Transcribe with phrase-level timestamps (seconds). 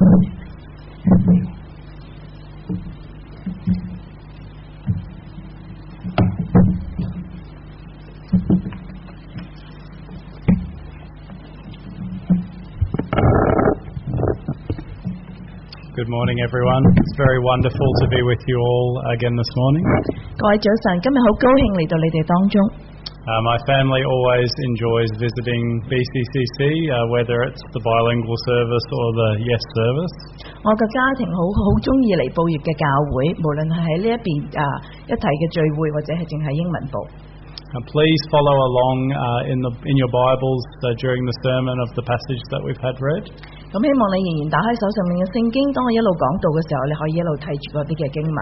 [16.08, 16.84] morning, everyone.
[16.96, 19.84] It's very wonderful to be with you all again this morning.
[20.38, 22.56] 各位早晨，今日好高兴嚟到你哋当中。
[23.26, 26.58] Uh, my family always enjoys visiting BCCC,
[26.94, 30.14] uh, whether it's the bilingual service or the Yes service.
[30.62, 34.62] 我嘅家庭好好中意嚟报业嘅教会，无论系喺呢一边啊
[35.10, 36.96] 一齐嘅聚会，或者系净系英文部。
[37.74, 41.90] Uh, please follow along uh, in, the, in your Bibles uh, during the sermon of
[41.98, 43.26] the passage that we've had read.
[43.74, 48.38] 咁希望你仍然打开手上面嘅圣经，当我一路讲道嘅时候，你可以一路睇住嗰啲嘅经文。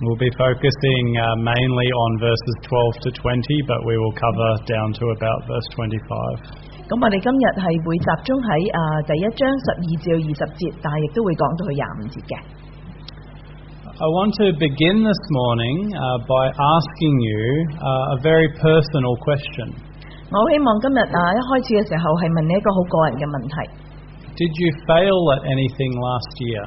[0.00, 4.88] We'll be focusing uh, mainly on verses 12 to 20, but we will cover down
[4.96, 6.88] to about verse 25.
[6.88, 12.34] 咁我哋今日系会集中喺啊第一章十二至二十节，但系亦都会讲到去廿五节嘅。
[14.00, 17.40] I want to begin this morning uh, by asking you
[17.84, 19.68] uh, a very personal question.
[20.32, 23.54] 我好希望今日啊一开始嘅时候系问你一个好个人嘅问题：
[24.40, 26.64] Did you fail at anything last year?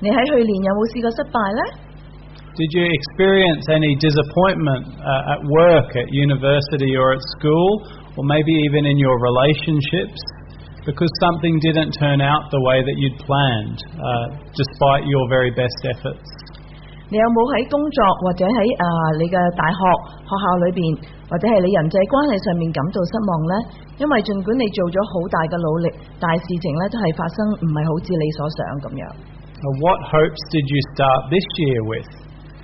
[0.00, 1.62] 你喺去年有冇试过失败呢？
[2.56, 7.68] Did you experience any disappointment uh, at work, at university, or at school,
[8.16, 10.20] or maybe even in your relationships
[10.84, 15.80] because something didn't turn out the way that you'd planned, uh, despite your very best
[15.96, 16.28] efforts?
[17.12, 18.84] 你有冇喺工作或者喺啊、
[19.20, 19.80] 你嘅大学
[20.24, 20.80] 学校里边，
[21.28, 23.54] 或者系你人际关系上面感到失望呢？
[24.00, 29.04] 因为尽管你做咗好大嘅努力，但系事情呢都系发生唔系好似你所想咁样。
[29.60, 32.08] Uh, what hopes did you start this year with?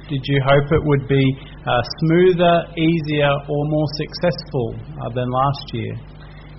[0.08, 1.20] Did you hope it would be
[1.68, 4.68] uh, smoother, easier, or more successful
[5.04, 5.92] uh, than last year?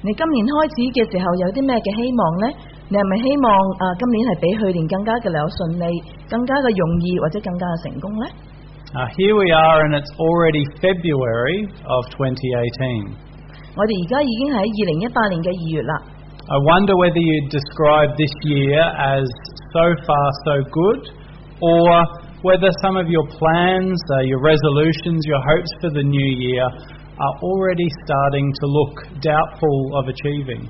[0.05, 2.47] 你今年开始嘅时候有啲咩嘅希望呢？
[2.89, 3.45] 你系咪希望
[3.81, 5.85] 啊、今年系比去年更加嘅有顺利，
[6.29, 8.25] 更加嘅容易，或者更加嘅成功呢？
[8.93, 13.13] Uh, here we are, and it's already February of 2018.
[13.77, 15.93] 我哋而家已经喺二零一八年嘅二月啦。
[16.49, 19.25] I wonder whether you'd describe this year as
[19.73, 21.01] so far so good,
[21.61, 21.85] or
[22.43, 26.63] whether some of your plans, uh, your resolutions, your hopes for the new year
[27.19, 30.63] are already starting to look doubtful of achieving.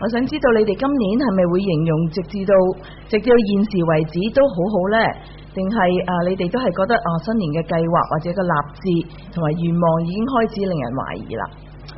[0.00, 2.52] 我想知道你哋今年系咪会形容直至到
[3.04, 4.98] 直至到现时为止都好好呢？
[5.52, 5.76] 定系
[6.08, 8.84] 啊你哋都系觉得啊新年嘅计划或者个立志
[9.34, 11.44] 同埋愿望已经开始令人怀疑啦？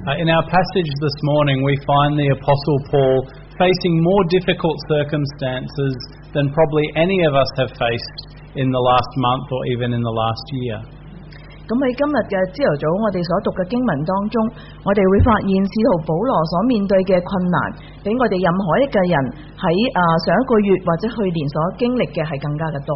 [0.02, 3.16] Uh, in our passage this morning, we find the Apostle Paul
[3.54, 5.94] facing more difficult circumstances
[6.34, 8.16] than probably any of us have faced
[8.56, 10.80] in the last month or even in the last year.
[11.62, 14.36] 咁喺今日嘅朝头早，我哋所读嘅经文当中，
[14.84, 17.56] 我哋会发现使徒保罗所面对嘅困难，
[18.02, 19.14] 比我哋任何一个人
[19.56, 22.92] 喺啊上一个月或者去年所经历嘅系更加嘅多。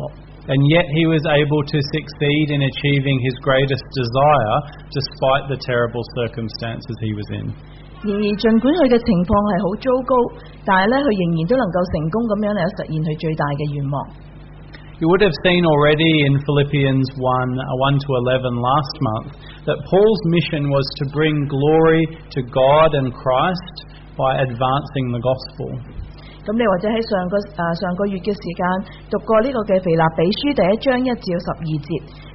[0.51, 4.57] And yet he was able to succeed in achieving his greatest desire
[4.95, 7.47] despite the terrible circumstances he was in.
[8.03, 10.13] 然而，尽管佢嘅情况系好糟糕，
[10.67, 13.95] 但系咧佢仍然都能够成功咁样嚟实现佢最大嘅愿望。
[15.01, 19.29] You would have seen already in Philippians 1 uh, 1 to 11 last month
[19.69, 22.03] that Paul's mission was to bring glory
[22.33, 23.77] to God and Christ
[24.17, 25.69] by advancing the gospel.
[26.47, 28.63] 咁你或者喺上个啊上个月嘅时间
[29.11, 31.91] 读过呢个嘅腓立比书第一章一至十二节，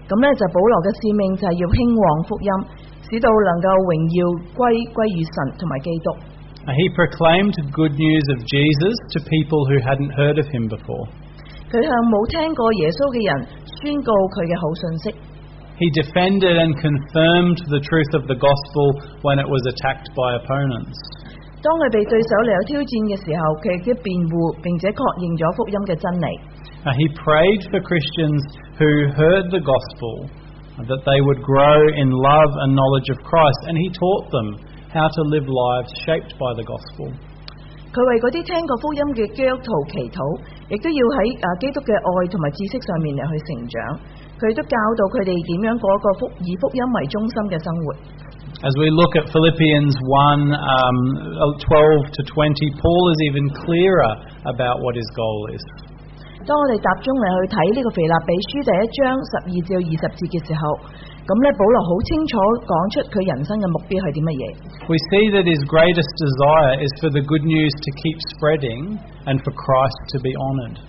[0.06, 2.50] 咁咧就保罗嘅使命就系要兴旺福音，
[3.07, 4.19] 使到能够荣耀
[4.53, 4.59] 归
[4.91, 6.07] 归于神同埋基督。
[6.67, 11.07] Uh, he proclaimed good news of Jesus to people who hadn't heard of him before.
[11.72, 13.31] 佢向冇听过耶稣嘅人
[13.79, 15.06] 宣告佢嘅好信息。
[15.81, 18.85] He defended and confirmed the truth of the gospel
[19.25, 20.94] when it was attacked by opponents.
[21.62, 26.28] 当佢被对手嚟有挑战嘅时候，佢亦都辩护并且确认咗福音嘅真理。
[26.85, 28.41] Uh, he prayed for Christians
[28.81, 30.25] who heard the gospel
[30.78, 34.47] uh, that they would grow in love and knowledge of Christ, and he taught them
[34.89, 37.13] how to live lives shaped by the gospel.
[37.96, 40.20] 佢為嗰啲聽過福音嘅基督徒祈禱，
[40.68, 43.75] 亦都要喺啊基督嘅愛同埋知識上面嚟去成長。
[44.37, 47.96] 佢都教導佢哋點樣過一個福以福音為中心嘅生活。
[48.60, 50.96] As we look at Philippians 1 um,
[51.56, 54.12] 12 to 20, Paul is even clearer
[54.44, 55.64] about what his goal is.
[56.44, 60.62] 當我哋集中嚟去睇呢個腓立比書第一章十二至二十節嘅時候，
[61.25, 62.33] 咁咧保罗好清楚
[62.65, 64.44] 讲出佢人生嘅目标系啲乜嘢。
[64.89, 68.98] We see that his greatest desire is for the good news to keep spreading
[69.30, 70.81] and for Christ to be honoured.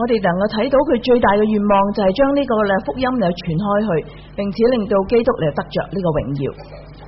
[0.00, 3.88] 我哋能够睇到佢最大嘅愿望就系将呢个咧福音嚟传开去，
[4.32, 6.44] 并且令到基督嚟得着呢个荣耀。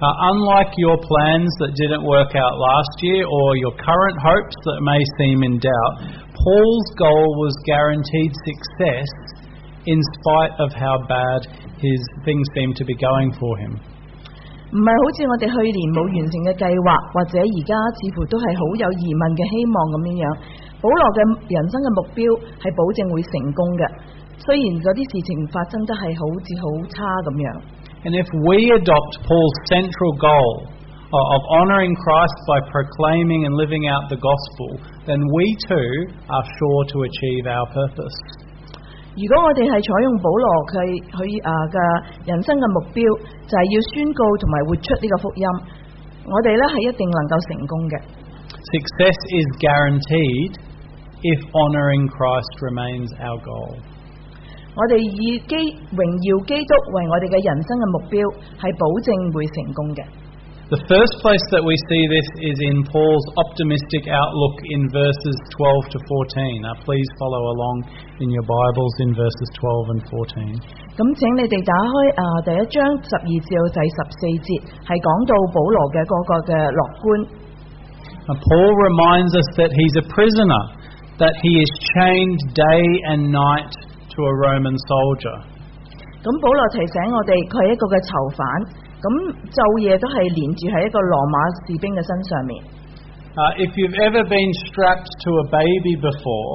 [0.02, 4.78] Uh, unlike your plans that didn't work out last year or your current hopes that
[4.82, 5.94] may seem in doubt,
[6.34, 9.08] Paul's goal was guaranteed success
[9.86, 11.42] in spite of how bad
[11.82, 13.74] his things seemed to be going for him.
[14.72, 20.24] 唔系好似我哋去年冇完成嘅计划，或者而家似乎都系好有疑问嘅希望咁样样。
[20.80, 21.18] 保罗嘅
[21.52, 22.20] 人生嘅目标
[22.56, 23.84] 系保证会成功嘅，
[24.40, 27.46] 虽然嗰啲事情发生得系好似好差咁样。
[28.08, 30.50] And if we adopt Paul's central goal
[31.12, 35.90] o- of honouring Christ by proclaiming and living out the gospel, then we too
[36.32, 38.16] are sure to achieve our purpose.
[39.17, 40.73] 如果我哋係採用保羅佢
[41.09, 41.77] 佢啊嘅
[42.29, 43.01] 人生嘅目標，
[43.49, 45.45] 就係、要宣告同埋活出呢個福音，
[46.29, 47.95] 我哋咧係一定能夠成功嘅。
[48.69, 50.51] Success is guaranteed
[51.25, 53.81] if honouring Christ remains our goal.
[54.77, 55.53] 我哋以基
[55.97, 58.21] 榮耀基督為我哋嘅人生嘅目標，
[58.61, 60.05] 係保證會成功嘅。
[60.72, 65.98] The first place that we see this is in Paul's optimistic outlook in verses 12 to
[66.00, 66.64] 14.
[66.64, 67.76] Now, please follow along
[68.24, 70.56] in your Bibles in verses 12 and 14.
[70.96, 74.48] 咁请你哋打开啊第一章十二至到第十四节，
[74.88, 77.04] 系讲到保罗嘅嗰个嘅乐观。
[78.32, 80.62] Now, Paul reminds us that he's a prisoner,
[81.20, 82.82] that he is chained day
[83.12, 83.72] and night
[84.16, 85.36] to a Roman soldier.
[86.24, 88.40] 咁保罗提醒我哋，佢系一个嘅囚犯，
[89.02, 89.06] 咁
[89.50, 91.36] 昼夜都系连住喺一个罗马
[91.66, 92.52] 士兵嘅身上面。
[93.34, 96.52] Uh, if you've ever been strapped to a baby before,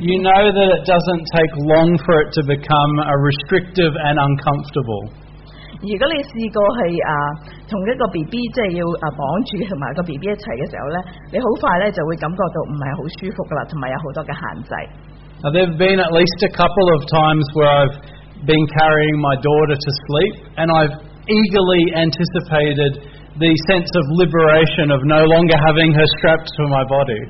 [0.00, 5.12] you know that it doesn't take long for it to become uh, restrictive and uncomfortable.
[5.82, 7.10] 如果你试过系啊
[7.68, 10.98] 同一个 B B 即系要啊绑住同埋个 B B 一齐嘅时候呢，
[11.34, 14.72] 你好快呢就会感觉到唔系好舒服噶啦，同埋有好多嘅限制。
[15.42, 17.96] Now, there have been at least a couple of times where I've
[18.46, 20.94] been carrying my daughter to sleep and I've
[21.28, 22.92] eagerly anticipated
[23.40, 27.22] the sense of liberation of no longer having her strapped to my body.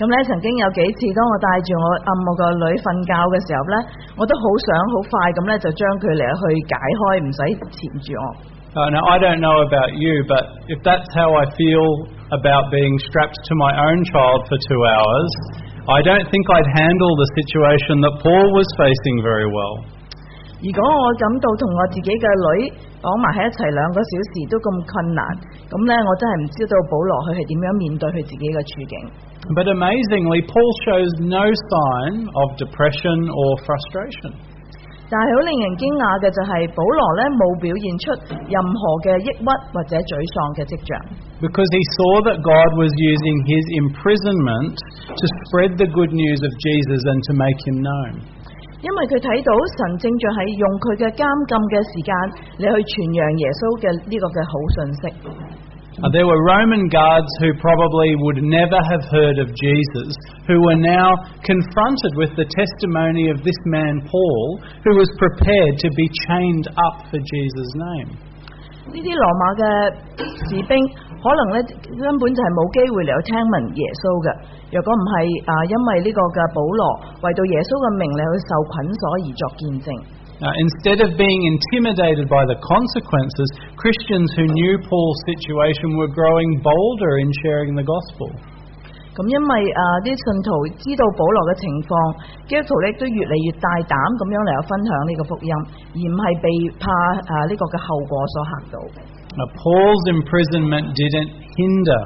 [0.00, 3.76] 咁咧曾经有几次，当我带住我暗我个女瞓觉嘅时候呢，
[4.18, 7.40] 我都好想好快咁呢就将佢嚟去解开，唔使
[7.70, 8.24] 缠住我。
[8.72, 11.86] Uh, now, I don't know about you, but if that's how I feel
[12.32, 15.30] about being strapped to my own child for two hours,
[15.92, 19.84] I don't think I'd handle the situation that Paul was facing very well.
[20.57, 22.47] 如果我感到同我自己嘅女
[22.97, 25.21] 綁埋喺一齊兩個小時都咁困難，
[25.69, 28.95] 咁呢，我真係唔知道保羅佢係點樣面對佢自己嘅處境。
[29.53, 34.33] But amazingly, Paul shows no sign of depression or frustration.
[35.07, 38.05] 但係好令人驚訝嘅就係保羅呢冇表現出
[38.51, 40.89] 任何嘅抑鬱或者沮喪嘅跡象
[41.39, 44.75] ，Because he saw that God was using his imprisonment
[45.15, 48.11] to spread the good news of Jesus and to make him known.
[48.81, 52.13] 因為佢睇到神正在係用佢嘅監禁嘅時間
[52.61, 55.03] 嚟去傳揚耶穌嘅呢個嘅好信息。
[55.97, 60.13] Uh, there were Roman guards who probably would never have heard of Jesus,
[60.45, 61.09] who were now
[61.41, 67.09] confronted with the testimony of this man Paul, who was prepared to be chained up
[67.09, 68.13] for Jesus' name.
[68.87, 69.63] 呢啲羅馬嘅
[70.47, 70.77] 士兵
[71.27, 71.57] 可能咧
[71.99, 74.27] 根本就係冇機會嚟到聽聞耶穌嘅。
[74.71, 75.13] 若果唔係
[75.43, 76.81] 啊，因為呢個嘅保羅
[77.21, 79.89] 為到耶穌嘅名嚟去受捆鎖而作見證。
[80.37, 87.13] Uh, instead of being intimidated by the consequences, Christians who knew Paul's situation were growing bolder
[87.25, 88.29] in sharing the gospel.
[89.17, 91.91] 咁因為啊啲信徒知道保羅嘅情況，
[92.45, 95.51] 基督徒咧都越嚟越大膽咁樣嚟去分享呢個福音，
[95.97, 96.45] 而唔係被
[96.77, 96.85] 怕
[97.17, 98.77] 啊呢個嘅後果所嚇到。
[99.36, 102.02] Now, Paul's imprisonment didn't hinder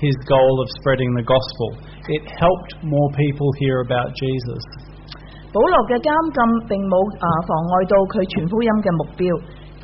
[0.00, 1.68] his goal of spreading the gospel.
[2.08, 4.62] It helped more people hear about Jesus.
[5.52, 9.24] 保罗嘅监禁并冇啊妨碍到佢传福音嘅目标，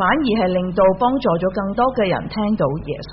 [0.01, 2.97] 反而系令到帮助咗更多嘅人听到耶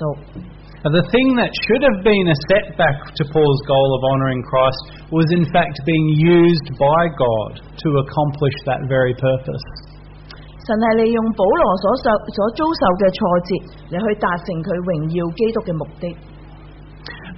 [0.80, 4.80] Now, the thing that should have been a setback to Paul's goal of honouring Christ
[5.12, 9.66] was in fact being used by God to accomplish that very purpose.
[10.66, 13.50] 神系利用保罗所受所遭受嘅挫折
[13.92, 16.04] 嚟去达成佢荣耀基督嘅目的。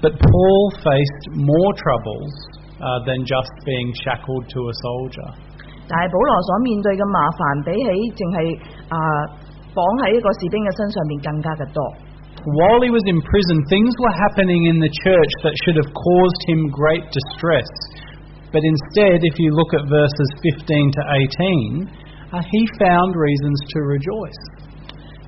[0.00, 2.32] But Paul faced more troubles
[2.78, 5.28] uh, than just being shackled to a soldier.
[5.88, 8.36] 但系保罗所面对嘅麻烦，比起净系
[8.92, 8.96] 啊
[9.74, 11.80] 绑喺一个士兵嘅身上面更加嘅多。
[12.38, 16.40] While he was in prison, things were happening in the church that should have caused
[16.48, 17.66] him great distress.
[18.54, 20.28] But instead, if you look at verses
[20.64, 20.64] 15
[20.96, 21.02] to
[21.84, 24.42] 18, uh, he found reasons to rejoice.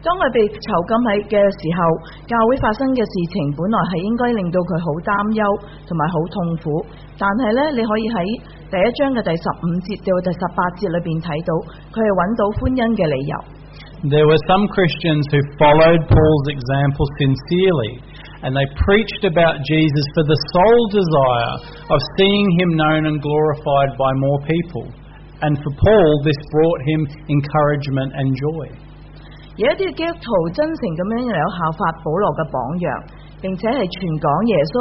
[0.00, 1.80] 当佢被囚禁喺嘅时候，
[2.25, 5.40] 教会发生嘅事情本来系应该令到佢好担忧
[5.84, 6.64] 同埋好痛苦，
[7.20, 8.16] 但系呢，你可以喺
[8.72, 11.52] 第一章嘅第十五节到第十八节里边睇到，
[11.92, 13.34] 佢系揾到欢欣嘅理由。
[14.08, 18.00] There were some Christians who followed Paul's example sincerely
[18.40, 21.52] and they preached about Jesus for the sole desire
[21.92, 24.88] of seeing him known and glorified by more people.
[25.41, 28.71] And for Paul, this brought him encouragement and joy.
[29.55, 32.87] 有一啲基督徒真诚咁樣有效法保罗嘅榜样，
[33.39, 34.75] 并且系全港耶稣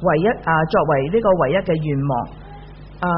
[0.00, 2.12] 唯一啊作为呢个唯一嘅愿望。
[3.00, 3.08] 嗯，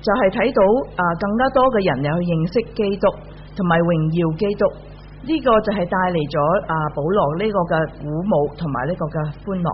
[0.00, 0.60] 就係、睇到
[0.96, 3.08] 啊更加多嘅人嚟去认识基督，
[3.56, 4.64] 同埋荣耀基督。
[5.18, 9.68] 呢、个就系带嚟咗啊保罗呢个嘅鼓舞同埋呢个嘅欢乐。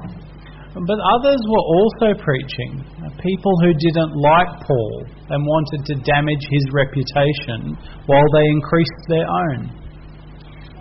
[0.74, 2.86] But others were also preaching,
[3.18, 4.94] people who didn't like Paul
[5.34, 7.74] and wanted to damage his reputation
[8.06, 9.60] while they increased their own.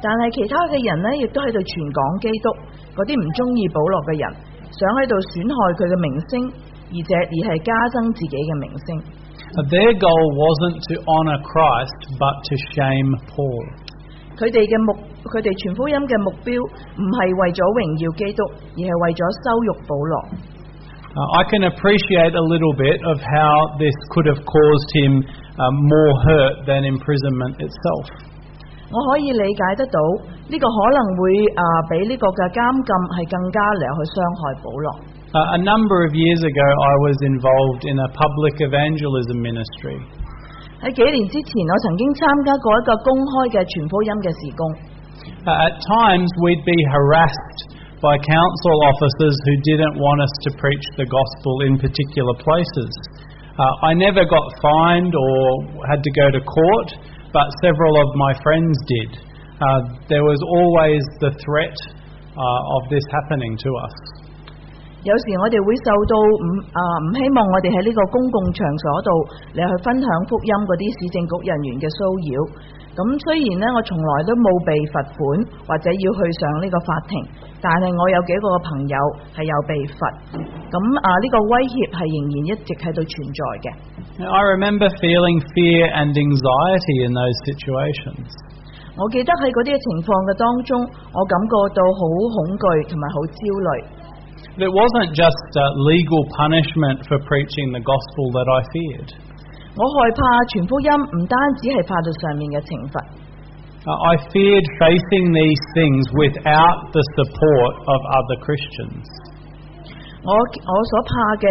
[0.01, 2.49] 但系其他嘅人呢，亦都喺度传讲基督。
[2.95, 4.25] 嗰啲唔中意保罗嘅人，
[4.71, 6.31] 想喺度损害佢嘅名声，
[6.93, 8.87] 而且而系加增自己嘅名声。
[9.57, 13.65] Uh, Their goal wasn't to honour Christ, but to shame Paul.
[14.39, 14.95] 佢哋嘅目，
[15.32, 18.42] 佢哋傳福音嘅目標唔係為咗榮耀基督，
[18.76, 20.16] 而係為咗羞辱保羅。
[21.14, 26.14] Uh, I can appreciate a little bit of how this could have caused him uh, more
[26.26, 28.10] hurt than imprisonment itself.
[28.90, 29.98] 我可以理解得到
[30.50, 31.22] 呢、個可能會
[31.54, 34.88] 啊比呢個嘅監禁係更加嚟去傷害保羅。
[35.34, 39.98] Uh, a number of years ago, I was involved in a public evangelism ministry.
[40.82, 44.62] 喺幾年之前，我曾經參加過一個公開嘅傳福音嘅事工。
[45.47, 47.61] Uh, at times, we'd be harassed
[48.01, 52.93] by council officers who didn't want us to preach the gospel in particular places.
[53.59, 55.39] Uh, I never got fined or
[55.91, 56.89] had to go to court,
[57.35, 59.11] but several of my friends did.
[59.59, 61.75] Uh, there was always the threat
[62.39, 63.97] uh, of this happening to us.
[65.07, 69.11] 有时我哋会受到唔啊唔希望我哋喺呢个公共场所度
[69.55, 72.31] 嚟去分享福音嗰啲市政局人员嘅骚扰。
[72.94, 75.18] 咁雖然呢，我從來都冇被罰款
[75.66, 77.14] 或者要去上呢個法庭，
[77.58, 78.96] 但係我有幾個朋友
[79.34, 79.98] 係有被罰。
[80.70, 83.68] 咁啊呢、個威脅係仍然一直喺度存在嘅。
[84.22, 88.30] I remember feeling fear and anxiety in those situations.
[88.94, 90.86] 我記得喺嗰啲嘅情況嘅當中，
[91.18, 93.70] 我感覺到好恐懼同埋好焦慮。
[94.54, 99.10] It wasn't just uh, legal punishment for preaching the gospel that I feared.
[99.79, 100.21] 我害怕
[100.51, 102.97] 传福音唔单止系法律上面嘅惩罚。
[103.87, 109.07] Uh, I feared facing these things without the support of other Christians.
[110.27, 111.47] 我我所怕嘅，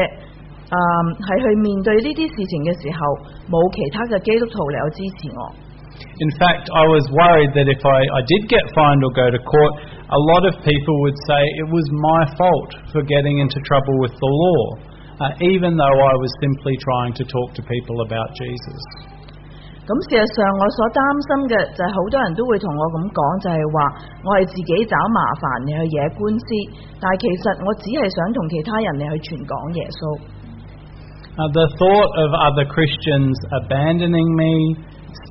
[0.67, 0.75] 诶、
[1.23, 2.99] 系去面对呢啲事情嘅时候，
[3.49, 5.41] 冇其他嘅基督徒嚟去支持我。
[6.21, 9.39] In fact, I was worried that if I, I did get fined or go to
[9.41, 9.73] court,
[10.13, 14.13] a lot of people would say it was my fault for getting into trouble with
[14.13, 14.61] the law,
[15.21, 18.81] uh, even though I was simply trying to talk to people about Jesus.
[19.87, 23.77] 咁事实上，我所担心嘅就系好多人都会同我咁讲，就系话
[24.19, 26.47] 我系自己找麻烦嚟去惹官司，
[26.99, 30.03] 但系其实我只系想同其他人嚟去传讲耶稣。
[31.39, 34.75] Uh, the thought of other Christians abandoning me,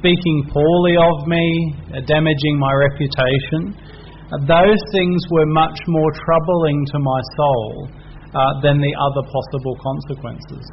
[0.00, 1.45] speaking poorly of me,
[1.93, 3.75] uh, damaging my reputation,
[4.33, 7.93] uh, those things were much more troubling to my soul
[8.33, 10.64] uh, than the other possible consequences.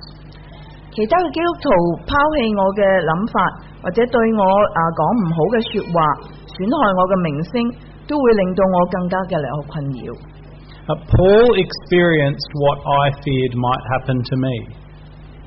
[0.93, 1.67] 其他嘅基督徒
[2.05, 3.35] 抛弃我嘅谂法，
[3.81, 5.97] 或者对我啊讲唔好嘅说话，
[6.53, 7.53] 损害我嘅名声，
[8.05, 10.05] 都会令到我更加嘅嚟去困扰。
[10.85, 14.55] Uh, Paul experienced what I feared might happen to me.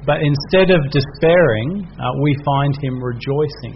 [0.09, 3.75] But instead of despairing, uh, we find him rejoicing.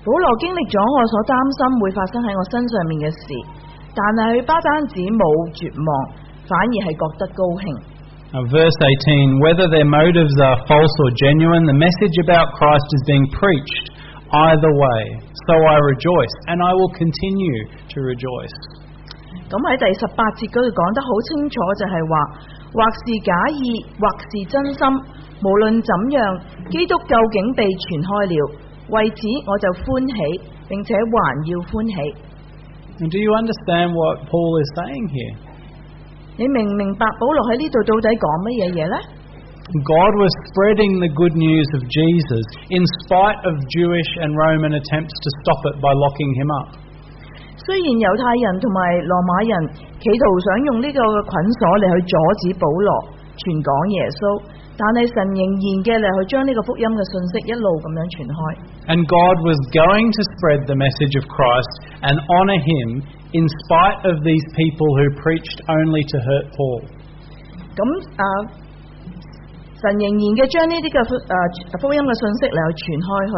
[0.00, 3.22] 保罗经历咗我所担心会发生喺我身上面嘅事，
[3.92, 5.22] 但系佢不单止冇
[5.52, 5.88] 绝望，
[6.48, 7.64] 反而系觉得高兴。
[8.30, 13.02] Uh, verse 18 Whether their motives are false or genuine, the message about Christ is
[13.10, 13.84] being preached
[14.30, 15.00] either way.
[15.50, 17.58] So I rejoice, and I will continue
[17.90, 18.54] to rejoice.
[19.50, 22.14] 咁喺第十八节嗰度讲得好清楚，就系话，
[22.70, 24.82] 或是假意，或是真心，
[25.42, 26.22] 无论怎样，
[26.70, 28.36] 基督究竟被传开了，
[28.94, 30.18] 为此我就欢喜，
[30.70, 31.18] 并且还
[31.50, 31.98] 要欢喜。
[33.02, 35.34] And do you understand what Paul is saying here?
[36.36, 38.96] 你明唔明白保罗喺呢度到底讲乜嘢嘢呢？
[39.70, 45.14] God was spreading the good news of Jesus in spite of Jewish and Roman attempts
[45.14, 46.68] to stop it by locking him up.
[47.62, 49.52] 虽然犹太人同埋罗马人
[50.02, 52.90] 企图想用呢个嘅捆锁嚟去阻止保罗
[53.38, 54.22] 传讲耶稣，
[54.74, 58.38] 但系神仍然嘅嚟去将呢个福音嘅信息一路咁样传开。
[58.90, 61.72] And God was going to spread the message of Christ
[62.10, 62.88] and honour him
[63.34, 66.80] in spite of these people who preached only to hurt Paul.
[67.76, 67.82] 咁
[68.18, 68.24] 啊，
[69.80, 73.34] 神仍然嘅将呢啲嘅福诶福音嘅信息嚟去传开去。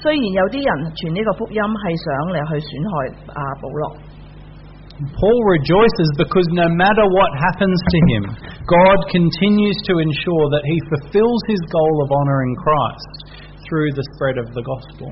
[0.00, 2.92] 虽然有啲人传呢个福音系想嚟去损害
[3.34, 3.84] 啊保罗。
[5.00, 8.22] Paul rejoices because no matter what happens to him,
[8.68, 13.14] God continues to ensure that he fulfills his goal of honouring Christ
[13.64, 15.08] through the spread of the gospel.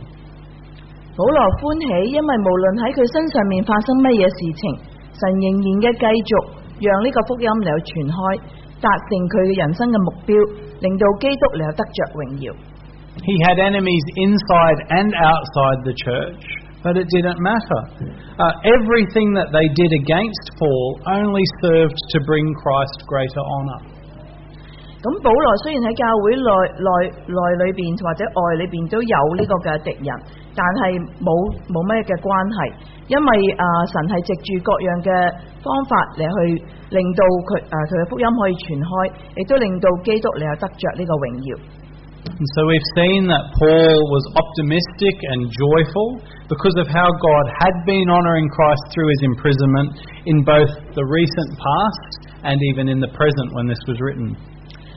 [1.14, 4.62] 保羅歡喜，因為無論喺佢身上面發生乜嘢事情，
[5.14, 6.32] 神仍然嘅繼續
[6.82, 8.18] 讓呢個福音嚟到傳開，
[8.82, 10.34] 達成佢嘅人生嘅目標，
[10.82, 12.46] 令到基督嚟到得着榮耀。
[13.22, 16.42] He had enemies inside and outside the church,
[16.82, 17.82] but it didn't matter.
[18.42, 23.82] Uh, everything that they did against Paul only served to bring Christ greater honour.
[25.06, 26.50] 咁保羅雖然喺教會內
[26.82, 26.90] 內
[27.30, 30.10] 內裏邊或者外裏邊都有呢個嘅敵人，
[30.54, 31.30] 但係冇
[31.70, 32.58] 冇咩嘅關係，
[33.10, 35.10] 因為啊、神係藉住各樣嘅
[35.66, 36.38] 方法嚟去
[36.94, 38.92] 令到佢啊佢嘅福音可以傳開，
[39.38, 41.52] 亦都令到基督你有得着呢個榮耀。
[42.24, 48.08] And so we've seen that Paul was optimistic and joyful because of how God had been
[48.08, 49.90] honouring Christ through his imprisonment
[50.24, 52.12] in both the recent past
[52.48, 54.40] and even in the present when this was written.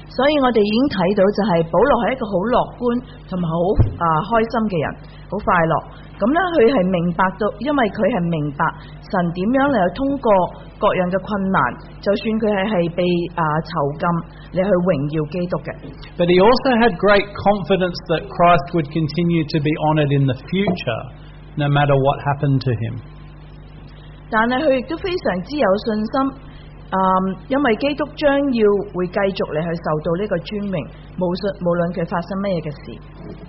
[0.07, 2.81] 所以我哋已經睇到就係保羅係一個好樂觀
[3.29, 3.55] 同埋好
[4.01, 4.87] 啊開心嘅人，
[5.27, 5.75] 好快樂。
[6.17, 8.63] 咁咧佢係明白到，因為佢係明白
[9.05, 10.29] 神點樣嚟去通過
[10.81, 11.59] 各樣嘅困難，
[12.01, 13.01] 就算佢係係被
[13.37, 14.05] 啊囚禁
[14.55, 15.69] 你去榮耀基督嘅。
[16.17, 21.03] But he also had great confidence that Christ would continue to be honoured in the future,
[21.61, 22.95] no matter what happened to him.
[24.31, 26.15] 但係佢亦都非常之有信心，
[26.87, 26.99] 啊、
[27.49, 28.61] 因為基督將要
[28.95, 30.77] 會繼續嚟去受到呢個尊榮，
[31.19, 32.85] 無論無論佢發生乜嘢嘅事。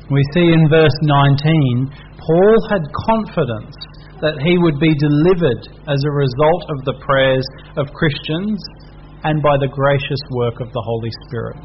[0.09, 3.77] We see in verse 19, Paul had confidence
[4.25, 7.45] that he would be delivered as a result of the prayers
[7.77, 8.57] of Christians
[9.21, 11.57] and by the gracious work of the Holy Spirit.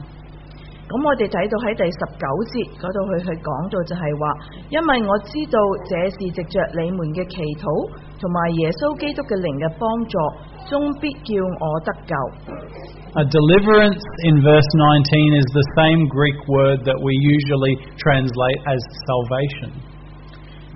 [0.93, 4.25] 咁我哋睇到喺第十九節嗰度去去講到就係話，
[4.69, 5.57] 因為我知道
[5.89, 7.65] 這是藉着你們嘅祈禱
[8.21, 10.15] 同埋耶穌基督嘅靈嘅幫助，
[10.68, 12.14] 终必叫我得救。
[13.16, 18.82] A deliverance in verse 19 is the same Greek word that we usually translate as
[19.08, 19.72] salvation.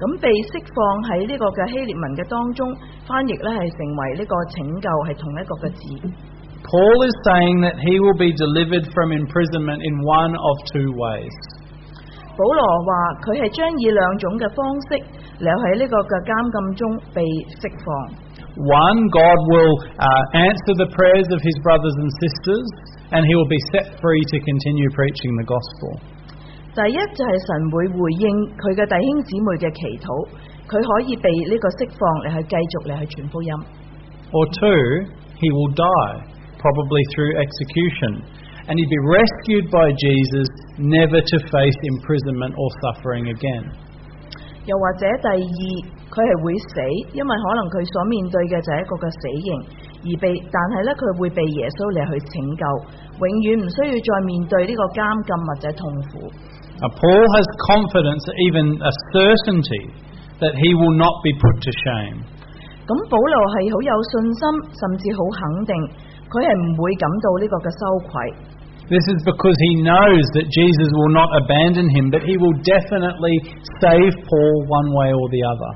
[0.02, 0.80] 咁被释放
[1.14, 2.74] 喺呢个嘅希腊文嘅当中，
[3.06, 5.82] 翻译咧系成为呢个拯救系同一个嘅字。
[6.66, 11.62] Paul is saying that he will be delivered from imprisonment in one of two ways.
[12.34, 12.92] 保罗话
[13.22, 14.98] 佢系将以两种嘅方式
[15.44, 16.82] 嚟喺呢个嘅监禁中
[17.14, 17.22] 被
[17.62, 18.25] 释放。
[18.56, 22.66] One, God will uh, answer the prayers of his brothers and sisters,
[23.16, 25.92] and he will be set free to continue preaching the gospel.
[26.72, 30.08] 第一就系神会回应佢嘅弟兄姊妹嘅祈祷，
[30.72, 33.52] 佢可以被呢个释放嚟去继续嚟去传福音。
[34.32, 36.24] Or two, he will die,
[36.64, 38.24] probably through execution,
[38.72, 40.48] and he'd be rescued by Jesus,
[40.80, 43.68] never to face imprisonment or suffering again.
[44.67, 45.61] 又或者第二，
[46.11, 46.75] 佢係會死，
[47.15, 49.49] 因為可能佢所面對嘅就係一個嘅死刑，
[50.03, 52.65] 而被但係咧佢會被耶穌嚟去拯救，
[53.23, 56.13] 永遠唔需要再面對呢個監禁或者痛苦。
[56.77, 59.83] Paul has confidence, even a certainty,
[60.45, 62.21] that he will not be put to shame.
[62.87, 64.43] 咁保羅係好有信心，
[64.77, 65.73] 甚至好肯定，
[66.29, 68.13] 佢係唔會感到呢個嘅羞愧。
[68.92, 73.40] This is because he knows that Jesus will not abandon him, but he will definitely
[73.80, 75.72] save Paul one way or the other.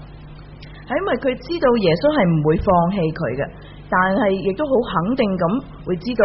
[0.85, 3.43] 系因为佢知道耶稣系唔会放弃佢嘅，
[3.89, 5.43] 但系亦都好肯定咁
[5.87, 6.23] 会知道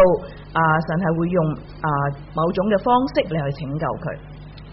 [0.53, 1.39] 啊神系会用
[1.81, 1.87] 啊
[2.37, 4.05] 某种嘅方式嚟去拯救佢。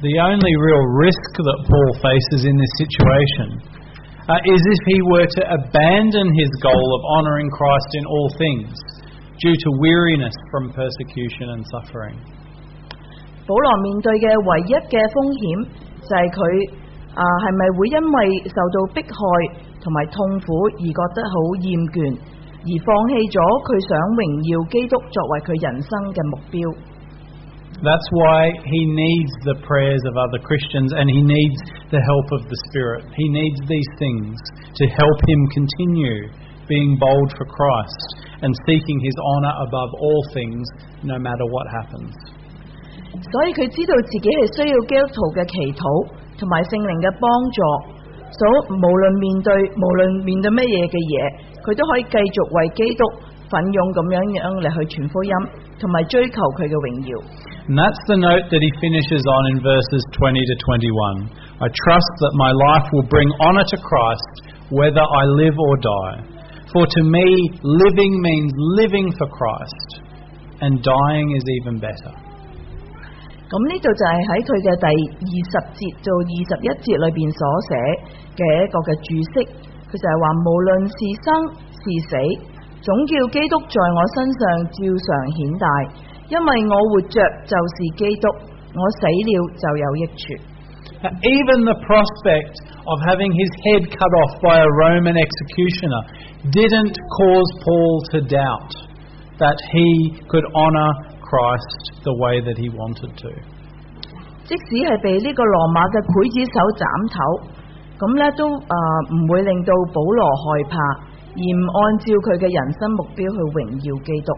[0.02, 3.48] The only real risk that Paul faces in this situation
[4.30, 8.74] uh, is if he were to abandon his goal of honouring Christ in all things
[9.38, 12.16] due to weariness from persecution and suffering.
[13.46, 15.44] 保罗面对嘅唯一嘅风险
[16.04, 16.38] 就系佢
[17.16, 18.18] 啊系咪会因为
[18.52, 19.20] 受到迫害
[19.80, 21.66] 同埋痛苦而觉得好厌
[21.96, 26.98] 倦，而放弃咗佢想荣耀基督作为佢人生嘅目标。
[27.78, 31.58] That's why he needs the prayers of other Christians and he needs
[31.94, 33.06] the help of the Spirit.
[33.14, 34.34] He needs these things
[34.82, 36.26] to help him continue
[36.66, 40.64] being bold for Christ and seeking his honour above all things,
[41.02, 42.12] no matter what happens.
[43.12, 45.82] 所以佢知道自己系需要基督徒嘅祈祷
[46.38, 47.58] 同埋圣灵嘅帮助，
[48.30, 51.14] 所无论面对无论面对乜嘢嘅嘢，
[51.64, 53.02] 佢都可以继续为基督
[53.48, 55.32] 奋勇咁样样嚟去传福音，
[55.80, 57.16] 同埋追求佢嘅荣耀。
[57.68, 61.28] And that's the note that he finishes on in verses 20 to 21.
[61.60, 64.32] I trust that my life will bring honour to Christ
[64.72, 66.16] whether I live or die.
[66.73, 69.89] For to me, living means living for Christ,
[70.57, 72.13] and dying is even better.
[73.45, 77.71] 咁呢度就係喺佢嘅第二十節到二十一節裏邊所寫
[78.33, 79.45] 嘅一個嘅注釋，
[79.85, 81.29] 佢就係話無論是生
[81.77, 82.13] 是是死，
[82.81, 84.41] 總叫基督在我身上
[84.73, 85.07] 照常
[85.37, 85.65] 顯大，
[86.33, 88.25] 因為我活着就是基督，
[88.73, 89.29] 我死了
[89.61, 90.52] 就有益處。
[91.02, 96.02] Now, even the prospect of having his head cut off by a Roman executioner
[96.50, 98.72] didn't cause Paul to doubt
[99.38, 100.90] that he could honour
[101.22, 103.30] Christ the way that he wanted to.
[104.48, 107.20] 即使系被呢个罗马嘅刽子手斩头，
[108.00, 108.74] 咁呢都啊
[109.12, 110.42] 唔、会令到保罗害
[110.72, 110.74] 怕，
[111.36, 114.30] 而唔按照佢嘅人生目标去荣耀基督。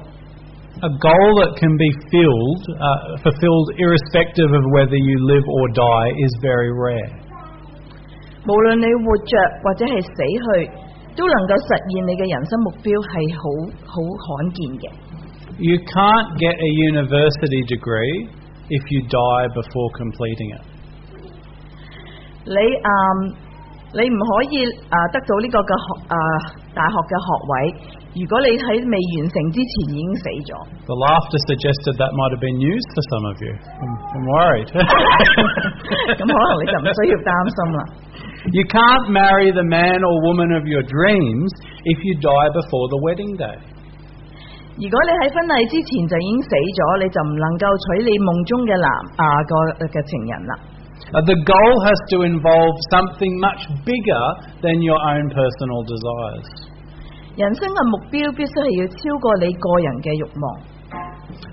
[0.80, 6.08] A goal that can be filled, uh, fulfilled irrespective of whether you live or die
[6.24, 7.10] is very rare.
[8.48, 10.70] 无论你活着或者系死去，
[11.14, 13.44] 都能够实现你嘅人生目标系好
[13.84, 14.88] 好罕见嘅。
[15.60, 18.32] You can't get a university degree
[18.72, 20.64] if you die before completing it.
[22.48, 22.90] 你啊、
[23.92, 26.16] 你唔可以啊、得到呢个嘅学啊、
[26.75, 27.53] 大學嘅學位，
[28.19, 30.51] 如果你喺未完成之前已經死咗。
[30.85, 33.53] The laughter suggested that might have been news for some of you.
[33.79, 34.67] I'm, I'm worried.
[34.75, 37.79] 咁可能你就唔需要擔心啦。
[38.53, 41.49] you can't marry the man or woman of your dreams
[41.87, 43.57] if you die before the wedding day.
[44.75, 49.53] 如果你喺婚禮之前就已經死咗，你就唔能夠娶你夢中嘅男啊個
[49.87, 50.53] 嘅情人啦。
[51.12, 54.24] Uh, the goal has to involve something much bigger
[54.62, 56.46] than your own personal desires.
[57.36, 60.44] 人生嘅目标必须系要超过你个人嘅欲望。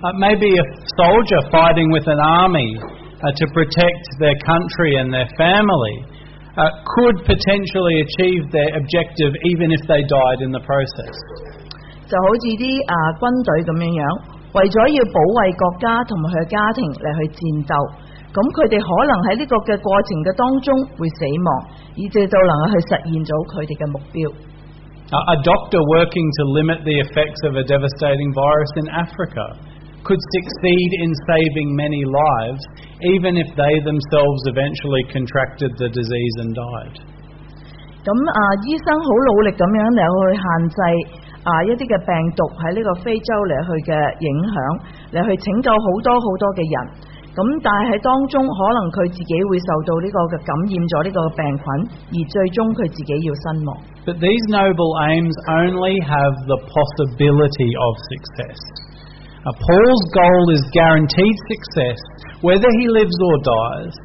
[0.03, 0.65] Uh, maybe a
[0.99, 2.69] soldier fighting with an army
[3.21, 5.95] uh, to protect their country and their family
[6.57, 11.15] uh, could potentially achieve their objective even if they died in the process.
[12.09, 14.03] 就好似啲啊军队咁样样，
[14.53, 17.73] 为咗要保卫国家同埋佢嘅家庭嚟去战斗，
[18.32, 21.48] 咁佢哋可能喺呢個嘅過程嘅當中會死亡，
[22.00, 24.32] 以至到能夠去實現咗佢哋嘅目標。
[25.12, 29.44] Uh, a doctor working to limit the effects of a devastating virus in Africa
[30.00, 32.64] could succeed in saving many lives
[33.04, 36.96] even if they themselves eventually contracted the disease and died.
[38.02, 40.78] 咁啊，醫生好努力咁樣嚟去限制
[41.44, 43.92] 啊一啲嘅病毒喺呢個非洲嚟去嘅
[44.24, 44.56] 影響，
[45.12, 47.11] 嚟去拯救好多好多嘅人。
[47.37, 51.65] 咁但系喺当中，可能佢自己会受到呢个嘅感染咗呢个病菌，
[52.09, 53.69] 而最终佢自己要身亡。
[54.09, 58.57] But these noble aims only have the possibility of success.
[59.45, 61.99] Uh, Paul's goal is guaranteed success
[62.41, 63.95] whether he lives or dies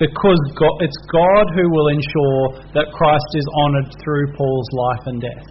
[0.00, 5.20] because God, it's God who will ensure that Christ is honoured through Paul's life and
[5.20, 5.46] death.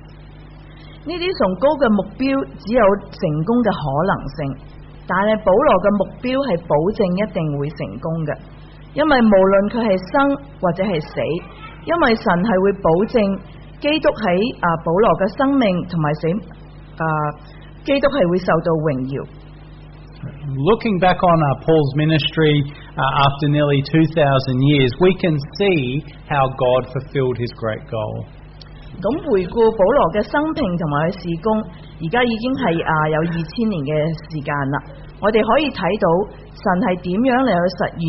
[1.05, 2.23] 呢啲崇高嘅目标
[2.59, 4.39] 只有成功嘅可能性，
[5.07, 8.31] 但系保罗嘅目标系保证一定会成功嘅，
[8.97, 10.15] 因为无论佢系生
[10.59, 11.15] 或者系死，
[11.87, 13.15] 因为神系会保证
[13.79, 14.25] 基督喺
[14.59, 16.23] 啊保罗嘅生命同埋死
[16.99, 17.03] 啊
[17.87, 19.23] 基督系会受到荣耀。
[20.27, 22.51] Looking back on uh, Paul's ministry
[22.97, 24.11] uh, after nearly 2,000
[24.73, 28.25] years, we can see how God fulfilled his great goal.
[29.00, 31.46] 咁回顧保羅嘅生平同埋佢事工，
[32.02, 33.92] 而家已經係啊有二千年嘅
[34.28, 34.76] 時間啦。
[35.22, 36.06] 我哋可以睇到
[36.52, 38.04] 神係點樣嚟去實現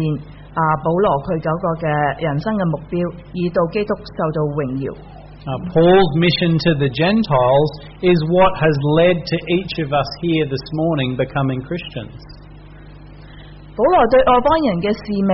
[0.52, 1.88] 啊保羅佢嗰個嘅
[2.19, 2.98] 人生嘅目標，
[3.38, 4.88] 以到基督受到榮耀。
[5.43, 8.72] Uh, Paul's mission to the Gentiles is what has
[9.04, 12.15] led to each of us here this morning becoming Christians.
[13.76, 15.34] 保羅對外邦人嘅使命，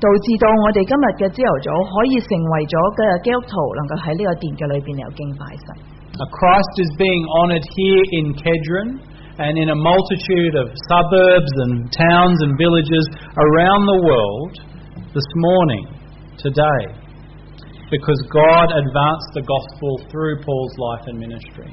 [0.00, 5.66] 导致到我哋今日嘅朝头早可以成为咗嘅基督徒，能够喺呢个殿嘅里边有敬拜神。
[6.16, 8.88] Uh, Christ is being honoured here in Kedron
[9.40, 13.04] and in a multitude of suburbs and towns and villages
[13.36, 14.52] around the world
[15.12, 15.84] this morning,
[16.36, 16.82] today,
[17.88, 21.72] because God advanced the gospel through Paul's life and ministry.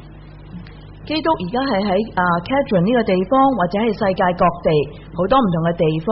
[1.12, 4.70] 基督而家系喺啊 Cadron 呢个地方，或者系世界各地
[5.16, 6.10] 好多唔同嘅地方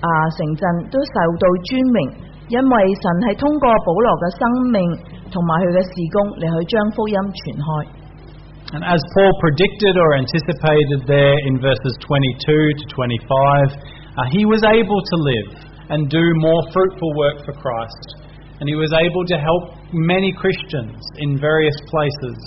[0.00, 1.98] 啊城镇都受到尊荣，
[2.48, 4.80] 因为神系通过保罗嘅生命
[5.28, 7.68] 同埋佢嘅事工嚟去将福音传开。
[8.70, 13.74] And as Paul predicted or anticipated there in verses 22 to 25,
[14.14, 15.50] uh, he was able to live
[15.90, 18.30] and do more fruitful work for Christ.
[18.62, 22.38] And he was able to help many Christians in various places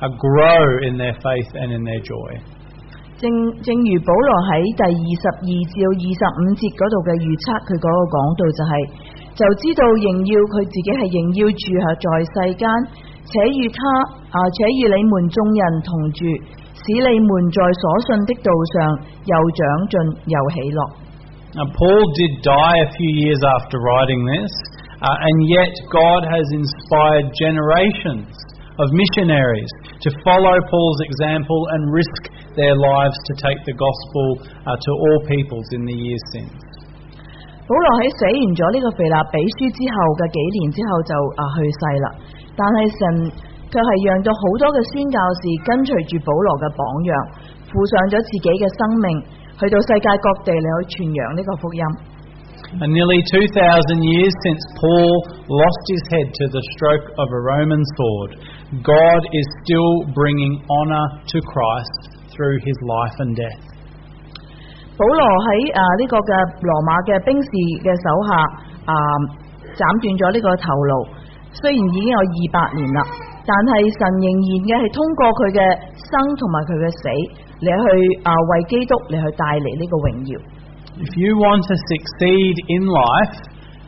[0.00, 2.38] uh, grow in their faith and in their joy.
[3.14, 3.30] 正
[3.62, 8.72] 正如保罗喺第二十二至到二十五节嗰度嘅预测，佢嗰个讲到就系、
[9.38, 12.64] 就知道仍要佢自己系仍要住喺在世间，
[13.24, 13.78] 且与他
[14.34, 16.26] 啊，且与你们众人同住，
[16.74, 18.74] 使你们在所信的道上
[19.30, 19.94] 又长进
[20.28, 20.80] 又喜乐。
[21.54, 24.50] Now, Paul did die a few years after writing this,
[24.98, 28.26] uh, and yet God has inspired generations
[28.82, 29.70] of missionaries
[30.04, 32.22] to follow Paul's example and risk
[32.58, 34.26] their lives to take the gospel
[34.66, 36.52] uh, to all peoples in the years since.
[37.64, 42.06] 保罗喺写完咗呢个腓立比书之后嘅几年之后就啊去世啦，
[42.52, 43.00] 但系神
[43.72, 47.12] 却系让到好多嘅宣教士跟随住保罗嘅榜样，
[47.72, 49.08] 付上咗自己嘅生命，
[49.56, 51.84] 去到世界各地嚟去传扬呢个福音。
[52.82, 55.14] And nearly 2,000 years since Paul
[55.46, 58.30] lost his head to the stroke of a Roman sword,
[58.82, 62.00] God is still bringing honour to Christ
[62.34, 63.62] through his life and death.
[64.96, 66.30] 保罗喺啊呢个嘅
[66.62, 67.50] 罗马嘅兵士
[67.82, 68.30] 嘅手下
[68.86, 68.94] 啊
[69.74, 70.92] 斩断咗呢个头颅，
[71.58, 73.02] 虽然已经有二百年啦，
[73.42, 75.60] 但系神仍然嘅系通过佢嘅
[75.98, 77.04] 生同埋佢嘅死
[77.58, 77.86] 嚟去
[78.22, 80.32] 啊为基督嚟去带嚟呢个荣耀。
[80.94, 83.34] If you want to succeed in life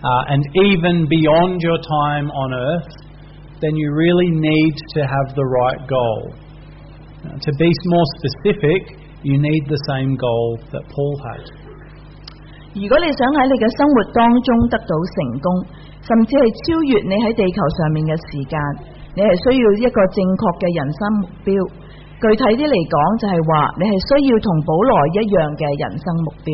[0.03, 2.91] uh, and even beyond your time on earth,
[3.61, 6.35] then you really need to have the right goal.
[7.25, 11.45] Now, to be more specific, you need the same goal that Paul had.
[12.77, 15.47] 如果你想喺你嘅生活当中得到成功，
[16.05, 18.57] 甚至系超越你喺地球上面嘅时间，
[19.17, 21.51] 你系需要一个正确嘅人生目标。
[22.17, 26.49] 具体啲嚟讲，就系话你系需要同保罗一样嘅人生目标。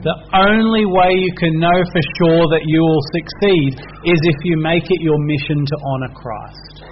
[0.00, 3.70] The only way you can know for sure that you will succeed
[4.06, 6.84] is if you make it your mission to honour Christ.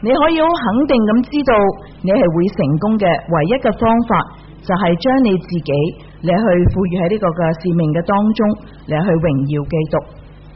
[0.00, 1.52] 你可以好肯定咁知道
[2.00, 4.12] 你系会成功嘅唯一嘅方法，
[4.64, 5.70] 就系将你自己
[6.24, 8.40] 你去赋予喺呢个嘅使命嘅当中，
[8.88, 9.94] 嚟去荣耀基督。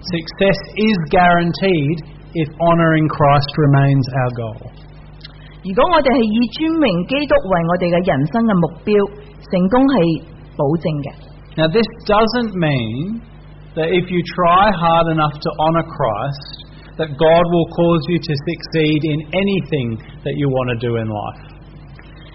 [0.00, 1.96] Success is guaranteed
[2.40, 4.60] if honouring Christ remains our goal.
[5.60, 8.92] 如果我哋系以尊荣基督为我哋嘅人生嘅目标，
[9.52, 9.96] 成功系
[10.56, 11.27] 保证嘅。
[11.58, 13.22] Now, this doesn't mean
[13.78, 16.46] that if you try hard enough to honour Christ,
[16.98, 19.88] that God will cause you to succeed in anything
[20.22, 21.42] that you want to do in life.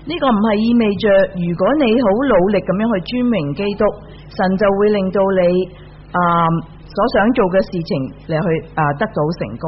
[0.08, 1.06] 呢个唔系意味着，
[1.38, 3.84] 如果你好努力咁样去尊荣基督，
[4.32, 5.42] 神就会令到你
[6.10, 6.20] 啊、
[6.88, 7.92] 所想做嘅事情
[8.26, 9.64] 嚟去啊、得到成功。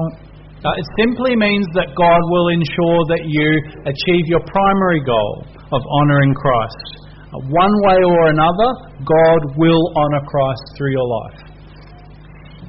[0.63, 3.47] Uh, it simply means that God will ensure that you
[3.85, 6.79] achieve your primary goal of honouring Christ.
[7.35, 8.69] Uh, one way or another,
[9.07, 11.39] God will honour Christ through your life.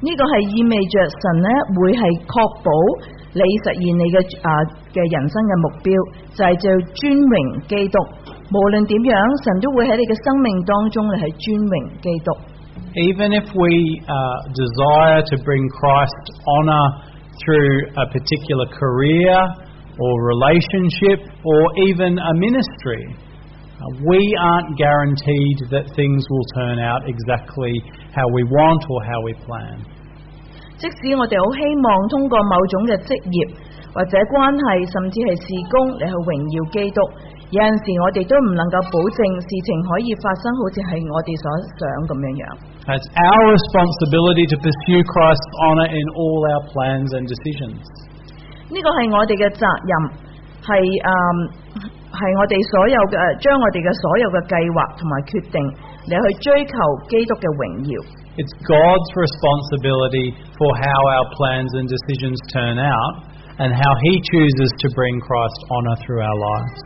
[0.03, 1.47] 呢个系意味着神呢
[1.79, 2.69] 会系确保
[3.35, 4.49] 你实现你嘅啊
[4.91, 5.87] 嘅人生嘅目标，
[6.35, 6.67] 就系、做
[6.99, 7.35] 尊荣
[7.71, 7.97] 基督。
[8.51, 12.29] 无论点样，神都会喺你嘅生命当中嚟系尊荣基督。
[12.93, 13.71] Even if we
[14.05, 16.85] uh, desire to bring Christ honour
[17.41, 19.33] through a particular career
[19.97, 23.26] or relationship or even a ministry, uh,
[24.07, 27.73] we aren't guaranteed that things will turn out exactly
[28.15, 29.77] how we want or how we plan.
[30.79, 33.37] 即使我哋好希望通过某种嘅职业
[33.95, 36.99] 或者关系，甚至系事工嚟去荣耀基督，
[37.55, 41.45] 有阵时我哋都唔能够保证事情可以发生好似系我哋所
[41.79, 42.43] 想咁样样。
[42.83, 47.79] It's our responsibility to pursue Christ's honour in all our plans and decisions.
[48.67, 49.93] 呢个系我哋嘅责任，
[50.67, 51.56] 系诶
[52.18, 55.58] 係我哋所有嘅將我哋嘅所有嘅計劃同埋決定
[56.10, 56.74] 嚟去追求
[57.06, 57.92] 基督嘅榮耀。
[58.38, 63.12] It's God's responsibility for how our plans and decisions turn out
[63.62, 66.78] and how He chooses to bring Christ honour through our lives.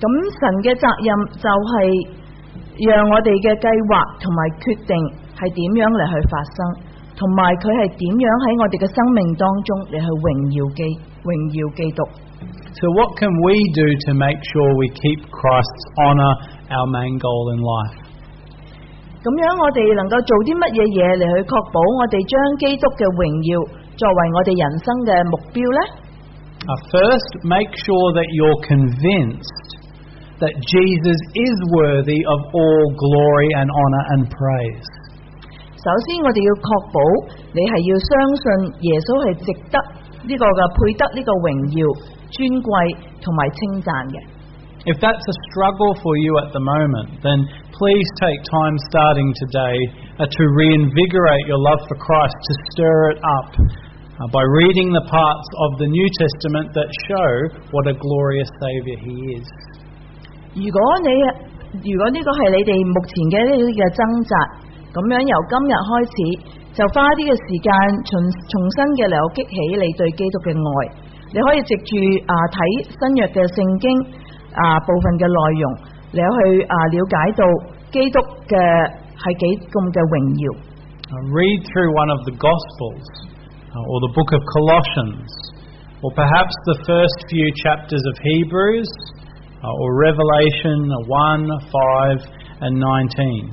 [0.00, 0.04] 咁
[0.36, 1.74] 神嘅責任就係
[2.84, 4.92] 讓我哋嘅計劃同埋決定
[5.32, 6.58] 係點樣嚟去發生，
[7.16, 10.80] 同埋佢係點樣喺我哋嘅生命當中嚟去榮耀基
[11.24, 12.00] 榮耀基督。
[12.79, 16.33] So, what can we do to make sure we keep Christ's honour
[16.71, 17.97] our main goal in life?
[19.19, 23.51] 咁样我哋能够做啲乜嘢嘢嚟去确保我哋将基督嘅荣耀
[23.99, 25.81] 作为我哋人生嘅目标呢？
[26.67, 29.69] Uh, first, make sure that you're convinced
[30.39, 34.87] that Jesus is worthy of all glory and honour and praise.
[35.83, 36.97] 首先，我哋要确保
[37.51, 38.43] 你系要相信
[38.87, 41.79] 耶稣系值得呢个嘅配得呢个荣耀、
[42.33, 42.71] 尊贵
[43.21, 44.39] 同埋称赞嘅。
[44.87, 47.43] If that's a struggle for you at the moment, then
[47.75, 49.75] please take time starting today
[50.15, 55.03] uh, to reinvigorate your love for Christ, to stir it up uh, by reading the
[55.03, 57.29] parts of the New Testament that show
[57.75, 59.47] what a glorious Saviour He is.
[60.55, 61.11] 如果你
[61.83, 64.33] 如果呢个系你哋目前嘅呢啲嘅挣扎，
[64.95, 66.15] 咁样由今日开始
[66.71, 67.69] 就花啲嘅时间
[68.07, 68.11] 重
[68.47, 71.02] 重新嘅嚟激起你对基督嘅爱。
[71.34, 71.90] 你可以藉住
[72.30, 72.58] 啊睇
[72.94, 73.86] 新約嘅聖經
[74.54, 75.66] 啊部分嘅內容，
[76.14, 77.42] 你去啊了解到
[77.90, 78.54] 基督嘅
[79.18, 80.44] 係幾咁嘅榮耀。
[81.10, 83.06] Uh, read through one of the Gospels
[83.74, 85.26] uh, or the book of Colossians
[86.06, 88.88] or perhaps the first few chapters of Hebrews,
[89.58, 93.50] uh, or Revelation 1, 5, and 19.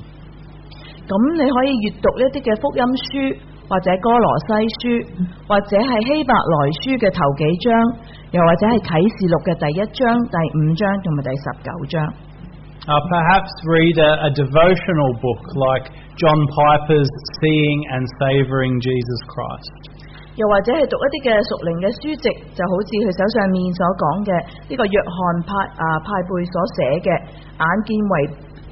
[1.08, 3.36] 咁你可以閱讀一啲嘅福音書，
[3.68, 4.48] 或者哥羅西
[4.78, 4.82] 書，
[5.48, 7.68] 或者係希伯來書嘅頭幾章，
[8.34, 11.94] 又或者係啟示錄嘅第一章、第五章同埋第十九章。
[12.82, 15.86] Uh, perhaps read a, a devotional book like
[16.18, 17.06] John Piper's
[17.38, 20.02] Seeing and Savouring Jesus Christ.
[20.34, 24.30] 又或者係讀一啲嘅屬靈嘅書籍，就好似佢手上面所講嘅
[24.66, 27.10] 呢個約翰派啊派貝所寫嘅
[27.60, 28.14] 眼見為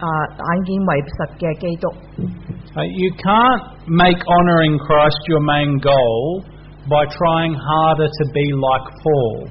[0.03, 1.87] 啊眼見為實嘅基督。
[2.76, 6.44] Uh, you can't make honouring Christ your main goal
[6.90, 9.48] by trying harder to be like Paul.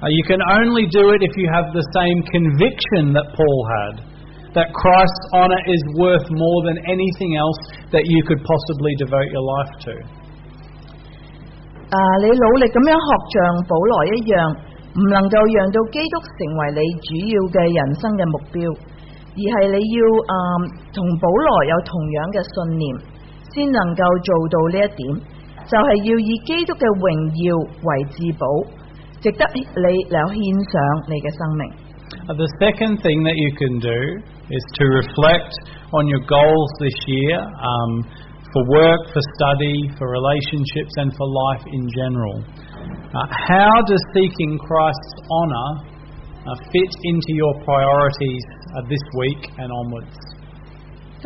[0.00, 3.94] Uh, you can only do it if you have the same conviction that Paul had
[4.56, 7.60] that Christ's honour is worth more than anything else
[7.94, 9.94] that you could possibly devote your life to.
[11.90, 14.34] 啊，你努力咁样学像保罗一样，
[14.94, 18.58] 唔能够让到基督成为你主要嘅人生嘅目标，
[19.34, 20.34] 而系你要啊
[20.92, 22.84] 同保罗有同样嘅信念，
[23.54, 25.00] 先能够做到呢一点，
[25.70, 27.06] 就系、要以基督嘅荣
[27.38, 28.44] 耀为至宝，
[29.22, 30.74] 值得你嚟献上
[31.06, 31.62] 你嘅生命。
[32.26, 33.98] Uh, the second thing that you can do
[34.50, 35.54] is to reflect
[35.94, 38.02] on your goals this year um,
[38.50, 42.42] for work, for study, for relationships, and for life in general.
[43.14, 45.93] Uh, how does seeking Christ's honour uh,
[46.53, 48.43] fit into your priorities
[48.77, 50.13] uh, this week and onwards?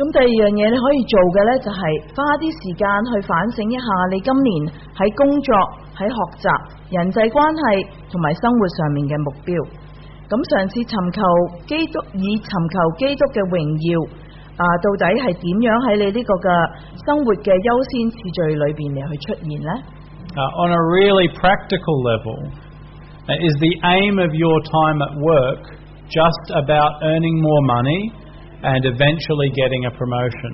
[0.16, 1.80] 第二样嘢你可以做嘅呢，就系
[2.16, 4.50] 花啲时间去反省一下你今年
[4.96, 5.52] 喺工作、
[5.92, 6.46] 喺学习、
[6.96, 7.60] 人际关系
[8.08, 9.52] 同埋生活上面嘅目标。
[10.30, 11.20] 咁嘗試尋求
[11.68, 13.90] 基督，以寻求基督嘅荣耀
[14.56, 16.48] 啊，到底系点样喺你呢个嘅
[17.04, 19.72] 生活嘅优先次序里边嚟去出現呢
[20.32, 22.69] ？Uh, on a really practical level, uh,
[23.41, 25.61] is the aim of your time at work
[26.09, 28.01] just about earning more money
[28.61, 30.53] and eventually getting a promotion?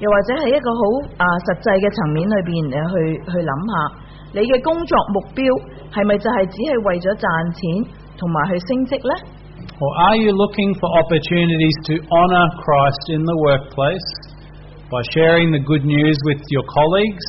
[0.00, 0.82] 又或者系一个好
[1.22, 2.94] 啊实际嘅层面里边嚟去
[3.30, 3.74] 去谂下，
[4.34, 5.40] 你嘅工作目标
[5.94, 7.60] 系咪就系只系为咗赚钱
[8.18, 9.14] 同埋去升职呢？
[9.78, 14.08] Or are you looking for opportunities to honour Christ in the workplace
[14.90, 17.26] by sharing the good news with your colleagues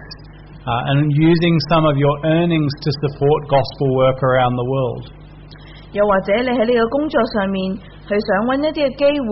[0.65, 5.05] uh, and using some of your earnings to support gospel work around the world?
[5.95, 7.71] 又或者你喺呢个工作上面
[8.03, 9.03] 去想揾一啲嘅机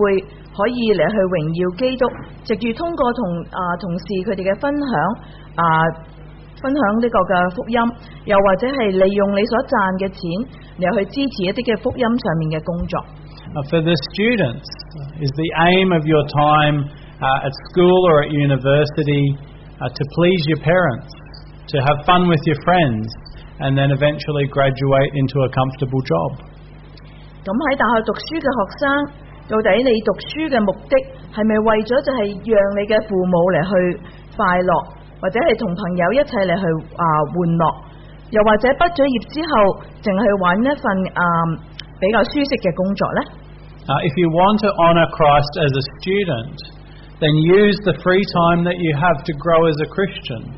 [0.56, 2.04] 可以嚟去荣耀基督，
[2.48, 3.20] 藉住通过同
[3.52, 4.90] 啊同事佢哋嘅分享
[5.60, 5.64] 啊
[6.56, 7.76] 分享呢个嘅福音，
[8.24, 10.20] 又或者系利用你所赚嘅钱
[10.80, 12.96] 嚟去支持一啲嘅福音上面嘅工作。
[13.52, 16.88] Uh, for the students, uh, is the aim of your time
[17.20, 19.36] uh, at school or at university
[19.78, 21.12] uh, to please your parents,
[21.70, 23.06] to have fun with your friends,
[23.60, 26.30] and then eventually graduate into a comfortable job?
[27.44, 28.84] 咁喺大学读书嘅学生，
[29.52, 30.94] 到底你读书嘅目的
[31.32, 33.72] 系咪为咗就系让你嘅父母嚟去
[34.36, 34.72] 快乐，
[35.20, 36.64] 或者系同朋友一齐嚟去
[36.96, 37.64] 啊玩乐，
[38.32, 39.52] 又或者毕咗业之后，
[40.00, 41.22] 净系揾一份啊
[42.00, 43.20] 比较舒适嘅工作呢？
[43.84, 46.56] Uh, if you want to honour Christ as a student,
[47.20, 50.48] then use the free time that you have to grow as a Christian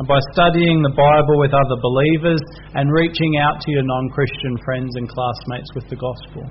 [0.00, 2.40] And by studying the Bible with other believers
[2.72, 6.48] and reaching out to your non Christian friends and classmates with the gospel.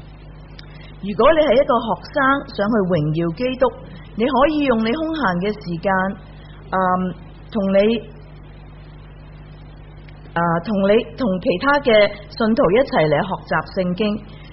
[1.02, 2.18] 如果你係一個學生，
[2.54, 3.66] 想去榮耀基督，
[4.20, 5.90] 你可以用你空閒嘅時間，
[6.70, 6.78] 嗯，
[7.50, 7.80] 同你
[10.38, 11.90] 啊，同你同其他嘅
[12.30, 14.04] 信徒一齊嚟學習聖經，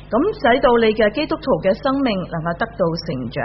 [0.08, 3.42] 咁使到你嘅基督徒嘅生命能夠得到成長，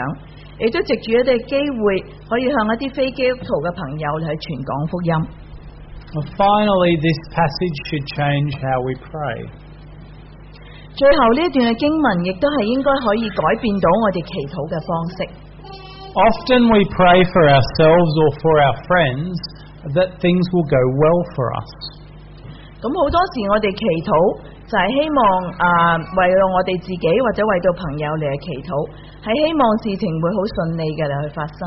[0.61, 1.83] 亦都藉住一啲機會，
[2.29, 5.11] 可以向一啲非基督徒嘅朋友嚟去傳講福音。
[6.13, 9.49] Well, finally, this passage should change how we pray.
[10.93, 15.17] 最後呢一段嘅經文，亦都係應該可以改變到我哋祈禱嘅方式。
[16.11, 19.39] Often we pray for ourselves or for our friends
[19.95, 21.71] that things will go well for us.
[22.83, 24.11] 咁好多時我哋祈禱
[24.67, 25.19] 就係希望
[25.63, 28.71] 啊、為到我哋自己或者為到朋友嚟祈禱，
[29.24, 31.60] 系希望事情会好顺利嘅嚟去发生。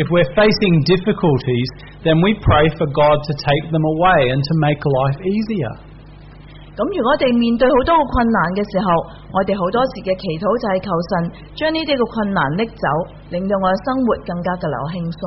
[0.00, 1.68] If we're facing difficulties,
[2.00, 5.74] then we pray for God to take them away and to make life easier.
[6.72, 8.88] 咁如果我哋面对好多个困难嘅时候，
[9.36, 11.12] 我哋好多时嘅祈祷就系求神
[11.52, 12.86] 将呢啲嘅困难拎走，
[13.28, 15.20] 令到我嘅生活更加嘅流轻松。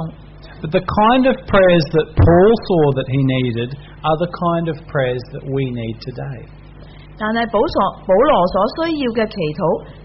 [0.65, 4.81] But the kind of prayers that Paul saw that he needed are the kind of
[4.89, 6.49] prayers that we need today.
[7.19, 9.61] 但系保所保罗所需要嘅祈祷，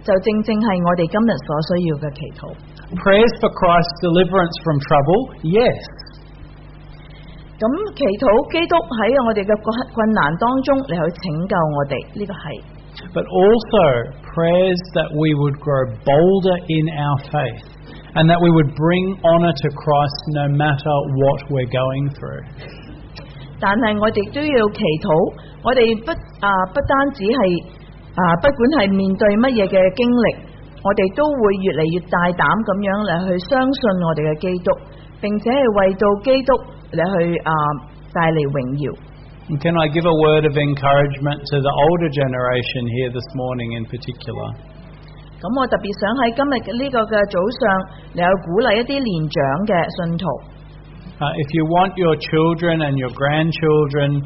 [0.06, 2.42] 就正正系我哋今日所需要嘅祈祷。
[3.02, 5.78] Prayers for Christ's deliverance from trouble, yes.
[7.60, 12.44] 咁祈祷基督喺我哋嘅困困难当中嚟去拯救我哋，呢、个系。
[13.14, 13.84] But also
[14.34, 17.62] prayers that we would grow bolder in our faith
[18.14, 22.44] and that we would bring honour to Christ no matter what we're going through.
[23.60, 25.08] 但系我哋都要祈祷，
[25.65, 26.13] 我哋不
[26.45, 27.41] 啊不單止係
[28.13, 30.25] 啊，不管係面對乜嘢嘅經歷，
[30.85, 34.69] 我哋都會越嚟越大膽咁樣嚟去相信我哋嘅基督，
[35.19, 36.51] 並且係為到基督
[36.93, 37.51] 嚟去啊
[38.13, 38.93] 帶嚟榮耀。
[39.61, 44.53] Can I give a word of encouragement to the older generation here this morning in particular?
[45.41, 47.61] 咁我特別想喺今日呢個嘅早上
[48.17, 49.37] 嚟去鼓勵一啲年長
[49.69, 50.25] 嘅信徒。
[51.21, 54.25] Uh, if you want your children and your grandchildren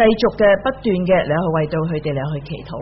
[0.00, 2.72] 繼續嘅不斷嘅你去為到佢哋嚟去祈禱。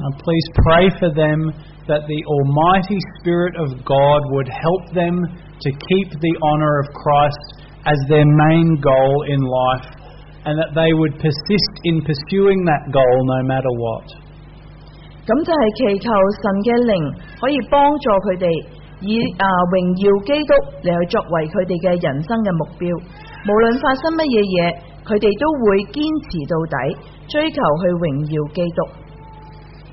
[0.00, 1.50] Uh, please pray for them
[1.90, 7.42] that the Almighty Spirit of God would help them to keep the honour of Christ
[7.90, 9.88] as their main goal in life
[10.46, 14.06] and that they would persist in pursuing that goal no matter what.
[15.26, 16.08] 咁就係祈求
[16.38, 16.92] 神嘅靈
[17.42, 18.48] 可以幫助佢哋，
[19.04, 19.44] 以啊
[19.74, 20.52] 榮耀基督
[20.86, 22.86] 嚟去作為佢哋嘅人生嘅目標。
[23.44, 24.58] 無論發生乜嘢嘢，
[25.04, 26.74] 佢哋都會堅持到底，
[27.28, 28.80] 追求去榮耀基督。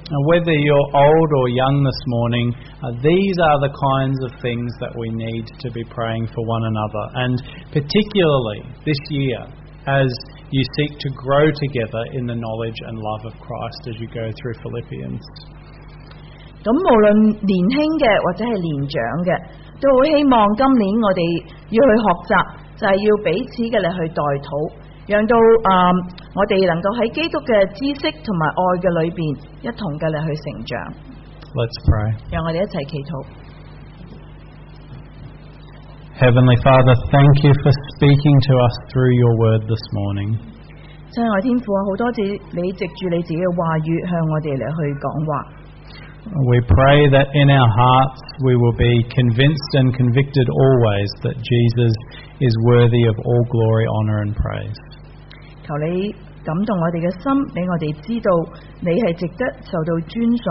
[0.07, 4.71] Now, whether you're old or young this morning, uh, these are the kinds of things
[4.79, 7.35] that we need to be praying for one another, and
[7.75, 9.43] particularly this year
[9.83, 10.07] as
[10.47, 14.31] you seek to grow together in the knowledge and love of Christ as you go
[14.31, 15.19] through Philippians.
[16.63, 18.95] 咁無論年輕嘅或者係年長
[19.27, 19.31] 嘅，
[19.83, 21.21] 都好希望今年我哋
[21.67, 22.31] 要去學習，
[22.79, 24.51] 就係、要彼此嘅嚟去代禱，
[25.07, 25.71] 讓到啊、
[26.35, 29.19] 我哋能夠喺基督嘅知識同埋愛嘅裏邊
[29.63, 30.71] 一同嘅嚟去成長。
[31.55, 32.11] Let's pray.
[32.27, 33.11] 讓我哋一齊祈禱。
[36.19, 40.35] Heavenly Father, thank you for speaking to us through your word this morning.
[41.15, 45.56] 親愛天父啊，好多謝你藉住你自己嘅話語向我哋嚟去講話。
[46.26, 51.92] We pray that in our hearts we will be convinced and convicted always that Jesus
[52.40, 54.78] is worthy of all glory, honour, and praise.
[55.66, 56.14] 求你
[56.44, 58.28] 感动我哋嘅心，俾我哋知道
[58.80, 60.44] 你系值得受到尊崇、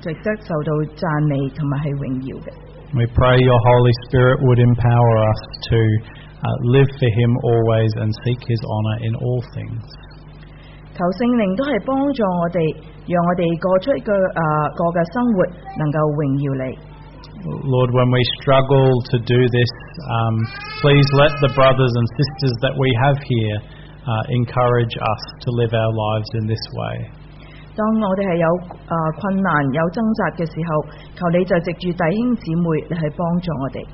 [0.00, 2.48] 值得受到赞美同埋系荣耀嘅。
[2.94, 5.78] We pray your Holy Spirit would empower us to
[6.44, 9.84] uh, live for Him always and seek His honour in all things.
[10.94, 12.58] 求圣灵都系帮助我哋，
[13.08, 14.40] 让我哋过出一个啊
[14.76, 15.38] 过嘅生活
[15.76, 16.64] 能够荣耀你。
[17.44, 19.72] Lord, when we struggle to do this,
[20.08, 20.34] um,
[20.80, 23.56] please let the brothers and sisters that we have here
[24.08, 26.94] uh, encourage us to live our lives in this way.
[27.76, 28.46] 当我哋系有
[28.88, 30.68] 啊困难、有挣扎嘅时候，
[31.18, 33.84] 求你就藉住弟兄姊妹嚟去帮助我哋。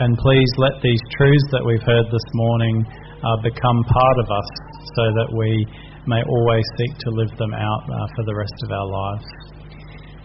[0.00, 2.84] And please let these truths that we've heard this morning
[3.24, 4.48] uh, become part of us
[4.96, 5.66] so that we
[6.06, 9.28] may always seek to live them out uh, for the rest of our lives.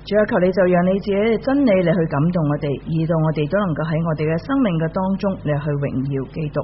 [0.02, 6.58] 主啊，求你就让你自己嘅真理嚟去感动我哋，以到我哋都能够喺我哋嘅生命嘅当中嚟去荣耀基督。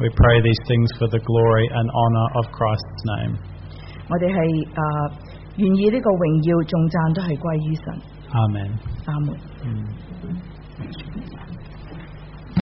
[0.00, 3.32] We pray these things for the glory and honour of Christ's name.
[4.08, 4.38] 我哋系
[4.76, 4.82] 啊
[5.56, 7.86] 愿意呢个荣耀颂赞都系归于神。
[8.32, 8.70] Amen.
[9.06, 9.36] 阿门。
[9.64, 9.84] Mm.